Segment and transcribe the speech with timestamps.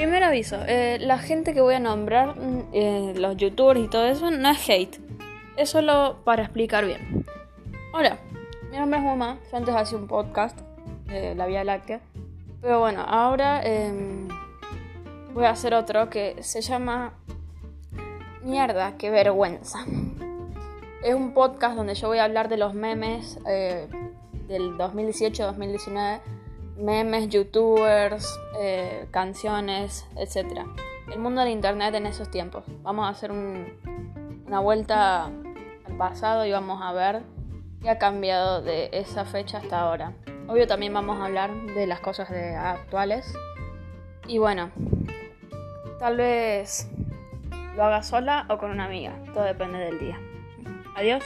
[0.00, 4.06] primer aviso, eh, la gente que voy a nombrar, mm, eh, los youtubers y todo
[4.06, 4.98] eso, no es hate.
[5.58, 7.26] Es solo para explicar bien.
[7.92, 8.16] Hola,
[8.70, 9.38] mi nombre es Moma.
[9.50, 10.58] Yo antes hacía un podcast
[11.04, 12.00] de la Vía Láctea.
[12.62, 14.26] Pero bueno, ahora em,
[15.34, 17.12] voy a hacer otro que se llama
[18.42, 19.80] Mierda, qué vergüenza.
[21.04, 23.86] Es un podcast donde yo voy a hablar de los memes eh,
[24.48, 26.20] del 2018-2019
[26.76, 30.66] memes, youtubers, eh, canciones, etc.
[31.12, 32.64] El mundo del internet en esos tiempos.
[32.82, 37.22] Vamos a hacer una vuelta al pasado y vamos a ver
[37.82, 40.12] qué ha cambiado de esa fecha hasta ahora.
[40.48, 43.32] Obvio también vamos a hablar de las cosas de actuales.
[44.26, 44.70] Y bueno,
[45.98, 46.88] tal vez
[47.76, 49.14] lo haga sola o con una amiga.
[49.32, 50.18] Todo depende del día.
[50.96, 51.24] Adiós.